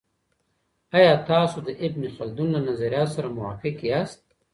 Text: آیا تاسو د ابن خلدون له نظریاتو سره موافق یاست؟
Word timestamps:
آیا 0.97 1.13
تاسو 1.29 1.57
د 1.67 1.69
ابن 1.85 2.03
خلدون 2.15 2.47
له 2.55 2.59
نظریاتو 2.69 3.13
سره 3.15 3.35
موافق 3.37 3.75
یاست؟ 3.91 4.21